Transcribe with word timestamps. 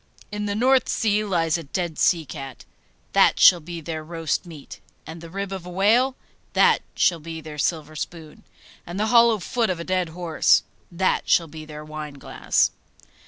In 0.31 0.47
the 0.47 0.55
North 0.55 0.89
Sea 0.89 1.23
lies 1.23 1.59
a 1.59 1.63
dead 1.63 1.99
sea 1.99 2.25
cat 2.25 2.65
that 3.13 3.39
shall 3.39 3.59
be 3.59 3.81
their 3.81 4.03
roast 4.03 4.47
meat; 4.47 4.79
and 5.05 5.21
the 5.21 5.29
rib 5.29 5.51
of 5.51 5.63
a 5.63 5.69
whale 5.69 6.15
that 6.53 6.81
shall 6.95 7.19
be 7.19 7.39
their 7.39 7.59
silver 7.59 7.95
spoon; 7.95 8.43
and 8.87 8.99
the 8.99 9.05
hollow 9.13 9.37
foot 9.37 9.69
of 9.69 9.79
a 9.79 9.83
dead 9.83 10.09
horse 10.09 10.63
that 10.91 11.29
shall 11.29 11.45
be 11.45 11.65
their 11.65 11.85
wineglass. 11.85 12.71